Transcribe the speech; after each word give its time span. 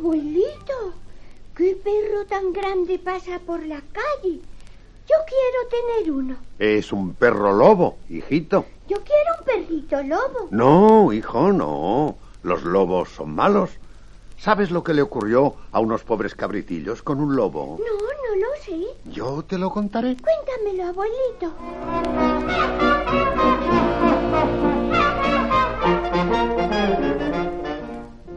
Abuelito, 0.00 0.94
¿qué 1.54 1.76
perro 1.76 2.24
tan 2.24 2.54
grande 2.54 2.98
pasa 2.98 3.38
por 3.38 3.62
la 3.66 3.82
calle? 3.92 4.40
Yo 5.06 5.16
quiero 5.26 5.68
tener 5.68 6.10
uno. 6.10 6.36
Es 6.58 6.90
un 6.90 7.12
perro 7.12 7.52
lobo, 7.52 7.98
hijito. 8.08 8.64
Yo 8.88 8.96
quiero 9.04 9.34
un 9.38 9.44
perrito 9.44 10.02
lobo. 10.02 10.48
No, 10.50 11.12
hijo, 11.12 11.52
no. 11.52 12.16
Los 12.42 12.62
lobos 12.62 13.10
son 13.10 13.34
malos. 13.34 13.72
¿Sabes 14.38 14.70
lo 14.70 14.82
que 14.82 14.94
le 14.94 15.02
ocurrió 15.02 15.56
a 15.70 15.80
unos 15.80 16.02
pobres 16.02 16.34
cabritillos 16.34 17.02
con 17.02 17.20
un 17.20 17.36
lobo? 17.36 17.78
No, 17.78 17.84
no 17.84 18.36
lo 18.40 18.48
sé. 18.64 18.80
Yo 19.04 19.42
te 19.42 19.58
lo 19.58 19.70
contaré. 19.70 20.16
Cuéntamelo, 20.16 20.86
abuelito. 20.88 21.52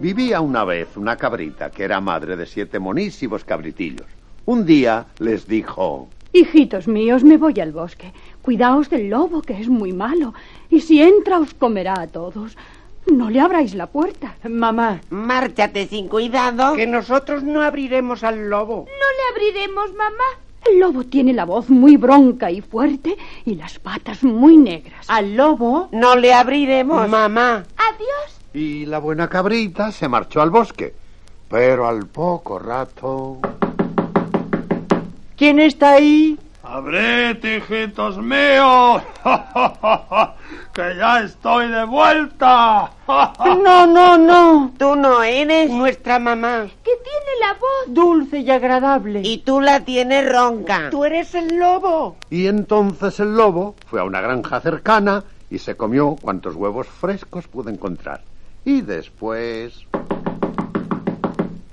Vivía 0.03 0.41
una 0.41 0.65
vez 0.65 0.97
una 0.97 1.15
cabrita 1.15 1.71
que 1.71 1.85
era 1.85 2.01
madre 2.01 2.35
de 2.35 2.45
siete 2.45 2.77
monísimos 2.77 3.45
cabritillos. 3.45 4.05
Un 4.43 4.65
día 4.65 5.05
les 5.19 5.47
dijo... 5.47 6.09
Hijitos 6.33 6.89
míos, 6.89 7.23
me 7.23 7.37
voy 7.37 7.57
al 7.61 7.71
bosque. 7.71 8.11
Cuidaos 8.41 8.89
del 8.89 9.09
lobo, 9.09 9.41
que 9.41 9.53
es 9.57 9.69
muy 9.69 9.93
malo, 9.93 10.33
y 10.69 10.81
si 10.81 11.01
entra 11.01 11.39
os 11.39 11.53
comerá 11.53 11.93
a 11.97 12.07
todos. 12.07 12.57
No 13.09 13.29
le 13.29 13.39
abráis 13.39 13.75
la 13.75 13.87
puerta. 13.87 14.35
Mamá, 14.43 14.99
Márchate 15.09 15.87
sin 15.87 16.09
cuidado. 16.09 16.75
que 16.75 16.85
nosotros 16.85 17.41
no 17.43 17.61
abriremos 17.61 18.25
al 18.25 18.49
lobo. 18.49 18.85
No 18.85 19.07
le 19.17 19.31
abriremos, 19.31 19.93
mamá. 19.93 20.29
El 20.69 20.79
lobo 20.81 21.05
tiene 21.05 21.31
la 21.31 21.45
voz 21.45 21.69
muy 21.69 21.95
bronca 21.95 22.51
y 22.51 22.59
fuerte 22.59 23.17
y 23.45 23.55
las 23.55 23.79
patas 23.79 24.21
muy 24.21 24.57
negras. 24.57 25.05
Al 25.07 25.37
lobo 25.37 25.87
No 25.93 26.17
le 26.17 26.33
abriremos. 26.33 27.07
Mamá, 27.07 27.63
Adiós. 27.77 28.42
Y 28.53 28.85
la 28.85 28.99
buena 28.99 29.27
cabrita 29.29 29.91
se 29.91 30.07
marchó 30.07 30.41
al 30.41 30.49
bosque. 30.49 30.93
Pero 31.49 31.87
al 31.87 32.07
poco 32.07 32.59
rato... 32.59 33.39
¿quién 35.37 35.59
está 35.59 35.93
ahí? 35.93 36.37
Abrid, 36.63 37.43
hijitos 37.43 38.17
míos, 38.19 39.03
que 40.73 40.95
ya 40.97 41.19
estoy 41.21 41.67
de 41.69 41.83
vuelta. 41.83 42.89
No, 43.63 43.85
no, 43.85 44.17
no. 44.17 44.71
Tú 44.77 44.95
no 44.95 45.21
eres. 45.21 45.69
Nuestra 45.69 46.19
mamá, 46.19 46.65
Que 46.83 46.91
tiene 47.03 47.39
la 47.41 47.53
voz. 47.53 47.93
dulce 47.93 48.39
y 48.39 48.49
agradable. 48.49 49.21
Y 49.23 49.39
tú 49.39 49.59
la 49.59 49.81
tienes 49.81 50.31
ronca. 50.31 50.89
tú 50.89 51.03
eres 51.03 51.35
el 51.35 51.57
lobo. 51.59 52.15
Y 52.29 52.47
entonces 52.47 53.19
el 53.19 53.35
lobo 53.35 53.75
fue 53.87 53.99
a 53.99 54.05
una 54.05 54.21
granja 54.21 54.61
cercana 54.61 55.23
y 55.49 55.59
se 55.59 55.75
comió 55.75 56.15
cuantos 56.21 56.55
huevos 56.55 56.87
frescos 56.87 57.47
pudo 57.47 57.69
encontrar. 57.69 58.21
Y 58.65 58.81
después... 58.81 59.85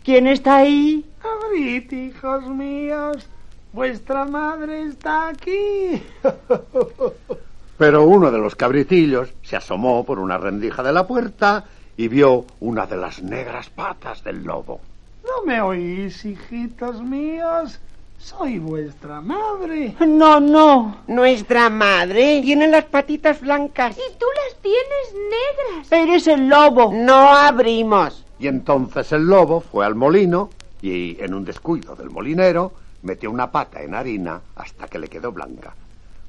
¿Quién 0.05 0.27
está 0.27 0.57
ahí? 0.57 1.05
Abrid, 1.23 1.93
hijos 1.93 2.47
míos, 2.49 3.29
vuestra 3.73 4.25
madre 4.25 4.83
está 4.83 5.29
aquí. 5.29 6.03
Pero 7.79 8.05
uno 8.05 8.31
de 8.31 8.39
los 8.39 8.57
cabritillos 8.57 9.33
se 9.43 9.57
asomó 9.57 10.05
por 10.05 10.19
una 10.19 10.37
rendija 10.37 10.83
de 10.83 10.93
la 10.93 11.07
puerta 11.07 11.65
y 11.97 12.09
vio 12.09 12.45
una 12.61 12.87
de 12.87 12.97
las 12.97 13.23
negras 13.23 13.71
patas 13.71 14.25
del 14.25 14.43
lobo. 14.43 14.81
¿No 15.23 15.47
me 15.47 15.61
oís, 15.61 16.25
hijitos 16.25 17.01
míos? 17.03 17.81
Soy 18.21 18.59
vuestra 18.59 19.23
madre. 19.23 19.97
No, 20.07 20.39
no. 20.41 20.99
Nuestra 21.07 21.71
madre. 21.71 22.43
Tiene 22.43 22.69
las 22.69 22.85
patitas 22.85 23.41
blancas. 23.41 23.97
Y 23.97 24.19
tú 24.19 24.27
las 24.37 24.61
tienes 24.61 25.15
negras. 25.15 25.91
Eres 25.91 26.27
el 26.27 26.49
lobo. 26.49 26.93
No 26.93 27.31
abrimos. 27.31 28.25
Y 28.39 28.47
entonces 28.47 29.11
el 29.13 29.27
lobo 29.27 29.61
fue 29.61 29.87
al 29.87 29.95
molino 29.95 30.51
y, 30.83 31.17
en 31.21 31.33
un 31.33 31.45
descuido 31.45 31.97
del 31.97 32.11
molinero, 32.11 32.73
metió 33.03 33.31
una 33.31 33.51
pata 33.51 33.83
en 33.83 33.95
harina 33.95 34.41
hasta 34.55 34.87
que 34.87 34.99
le 34.99 35.09
quedó 35.09 35.33
blanca. 35.33 35.75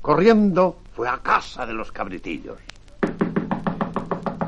Corriendo 0.01 0.77
fue 0.95 1.09
a 1.09 1.17
casa 1.17 1.65
de 1.65 1.73
los 1.73 1.91
cabritillos. 1.91 2.57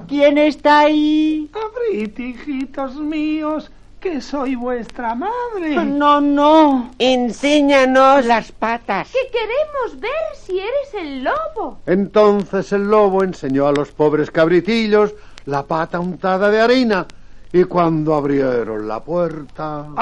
¿Quién 0.07 0.37
está 0.37 0.79
ahí? 0.79 1.49
Abrid, 1.53 2.17
hijitos 2.17 2.95
míos, 2.95 3.71
que 4.03 4.19
soy 4.19 4.55
vuestra 4.55 5.15
madre. 5.15 5.77
No, 5.85 6.19
no. 6.19 6.91
Enséñanos 6.99 8.25
las 8.25 8.51
patas. 8.51 9.09
Que 9.09 9.31
queremos 9.31 9.97
ver 10.01 10.11
si 10.35 10.59
eres 10.59 10.93
el 10.93 11.23
lobo. 11.23 11.79
Entonces 11.85 12.73
el 12.73 12.89
lobo 12.89 13.23
enseñó 13.23 13.65
a 13.65 13.71
los 13.71 13.91
pobres 13.91 14.29
cabritillos 14.29 15.13
la 15.45 15.63
pata 15.63 16.01
untada 16.01 16.49
de 16.49 16.59
harina 16.59 17.07
y 17.53 17.63
cuando 17.63 18.13
abrieron 18.13 18.89
la 18.89 18.99
puerta... 18.99 19.85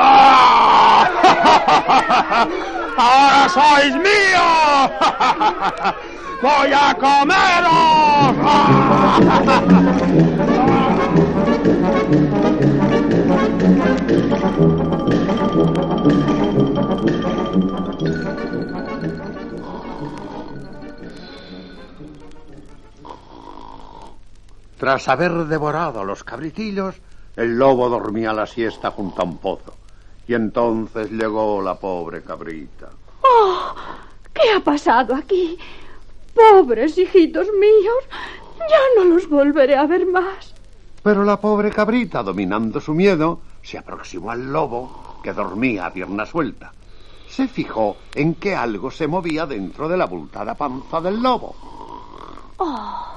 ¡Ahora 2.97 3.49
sois 3.49 3.95
míos! 3.97 4.91
¡Voy 6.41 6.73
a 6.73 6.95
comeros! 6.95 8.41
Tras 24.81 25.07
haber 25.09 25.45
devorado 25.45 26.01
a 26.01 26.03
los 26.03 26.23
cabritillos, 26.23 26.95
el 27.35 27.55
lobo 27.55 27.87
dormía 27.87 28.33
la 28.33 28.47
siesta 28.47 28.89
junto 28.89 29.21
a 29.21 29.25
un 29.25 29.37
pozo. 29.37 29.75
Y 30.27 30.33
entonces 30.33 31.11
llegó 31.11 31.61
la 31.61 31.75
pobre 31.75 32.23
cabrita. 32.23 32.89
¡Oh! 33.21 33.75
¿Qué 34.33 34.51
ha 34.51 34.59
pasado 34.59 35.13
aquí? 35.13 35.55
Pobres 36.33 36.97
hijitos 36.97 37.45
míos, 37.59 38.03
ya 38.57 38.79
no 38.97 39.13
los 39.13 39.29
volveré 39.29 39.77
a 39.77 39.85
ver 39.85 40.07
más. 40.07 40.55
Pero 41.03 41.23
la 41.23 41.39
pobre 41.39 41.69
cabrita, 41.69 42.23
dominando 42.23 42.81
su 42.81 42.95
miedo, 42.95 43.39
se 43.61 43.77
aproximó 43.77 44.31
al 44.31 44.51
lobo, 44.51 45.19
que 45.21 45.31
dormía 45.31 45.85
a 45.85 45.93
pierna 45.93 46.25
suelta. 46.25 46.73
Se 47.29 47.47
fijó 47.47 47.97
en 48.15 48.33
que 48.33 48.55
algo 48.55 48.89
se 48.89 49.07
movía 49.07 49.45
dentro 49.45 49.87
de 49.87 49.97
la 49.97 50.05
abultada 50.05 50.55
panza 50.55 50.99
del 50.99 51.21
lobo. 51.21 51.55
Oh, 52.57 53.10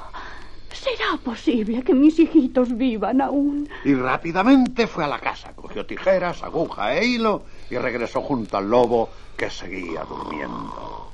¿será 0.85 1.17
posible 1.25 1.83
que 1.83 1.95
mis 1.95 2.19
hijitos 2.19 2.77
vivan 2.77 3.21
aún? 3.23 3.69
Y 3.85 3.95
rápidamente 3.95 4.87
fue 4.87 5.05
a 5.05 5.09
la 5.09 5.19
casa, 5.19 5.53
cogió 5.55 5.87
tijeras, 5.87 6.43
aguja 6.43 6.95
e 6.95 7.07
hilo 7.07 7.45
y 7.71 7.79
regresó 7.79 8.21
junto 8.21 8.59
al 8.59 8.69
lobo 8.69 9.09
que 9.37 9.49
seguía 9.49 10.05
durmiendo. 10.05 11.11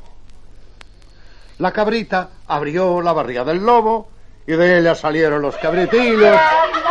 La 1.59 1.73
cabrita 1.73 2.31
abrió 2.49 3.01
la 3.01 3.13
barriga 3.13 3.45
del 3.45 3.65
lobo 3.65 4.09
y 4.47 4.53
de 4.53 4.79
ella 4.79 4.95
salieron 4.95 5.43
los 5.43 5.57
cabritillos 5.57 6.37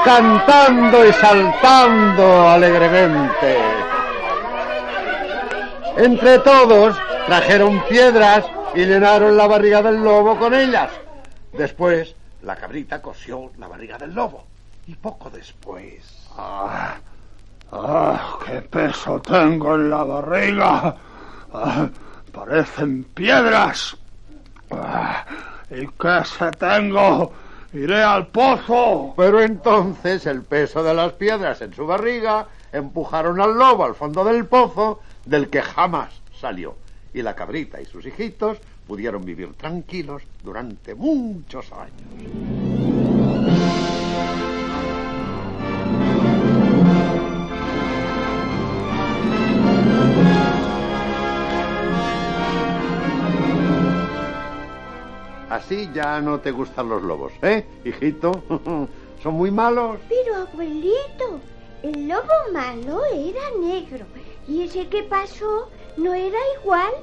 cantando 0.05 1.05
y 1.05 1.11
saltando 1.11 2.47
alegremente. 2.47 3.57
Entre 5.97 6.39
todos 6.39 6.95
trajeron 7.25 7.83
piedras 7.89 8.45
y 8.73 8.85
llenaron 8.85 9.35
la 9.35 9.47
barriga 9.47 9.81
del 9.81 10.01
lobo 10.01 10.37
con 10.37 10.53
ellas. 10.53 10.89
Después 11.51 12.15
la 12.43 12.55
cabrita 12.55 13.01
cosió 13.01 13.51
la 13.57 13.67
barriga 13.67 13.97
del 13.97 14.13
lobo 14.13 14.45
y 14.87 14.95
poco 14.95 15.29
después... 15.29 16.27
¡Ah! 16.37 16.97
¡Ah! 17.71 18.39
¡Qué 18.45 18.61
peso 18.61 19.21
tengo 19.21 19.75
en 19.75 19.89
la 19.89 20.03
barriga! 20.03 20.95
¡Ah! 21.53 21.89
¡Parecen 22.31 23.03
piedras! 23.03 23.95
¡Ah! 24.71 25.25
¿Y 25.69 25.85
qué 25.87 26.21
se 26.25 26.49
tengo? 26.51 27.31
¡Iré 27.73 28.01
al 28.01 28.27
pozo! 28.27 29.13
Pero 29.15 29.41
entonces 29.41 30.25
el 30.25 30.41
peso 30.41 30.81
de 30.81 30.93
las 30.93 31.13
piedras 31.13 31.61
en 31.61 31.73
su 31.73 31.85
barriga 31.85 32.47
empujaron 32.71 33.39
al 33.39 33.55
lobo 33.55 33.85
al 33.85 33.95
fondo 33.95 34.23
del 34.23 34.45
pozo 34.45 35.01
del 35.25 35.49
que 35.49 35.61
jamás 35.61 36.21
salió. 36.39 36.75
Y 37.13 37.21
la 37.21 37.35
cabrita 37.35 37.81
y 37.81 37.85
sus 37.85 38.05
hijitos 38.05 38.57
pudieron 38.89 39.23
vivir 39.23 39.53
tranquilos 39.53 40.23
durante 40.43 40.95
muchos 40.95 41.71
años. 41.71 41.93
Así 55.51 55.87
ya 55.93 56.19
no 56.19 56.39
te 56.39 56.49
gustan 56.49 56.89
los 56.89 57.03
lobos, 57.03 57.31
¿eh, 57.43 57.63
hijito? 57.85 58.31
¿Son 59.21 59.35
muy 59.35 59.51
malos? 59.51 59.99
Pero 60.09 60.35
abuelito, 60.35 61.39
el 61.83 62.07
lobo 62.07 62.33
malo 62.51 63.01
era 63.13 63.51
negro. 63.61 64.05
¿Y 64.47 64.63
ese 64.63 64.87
que 64.87 65.03
pasó 65.03 65.69
no 65.95 66.11
era 66.15 66.39
igual? 66.59 66.93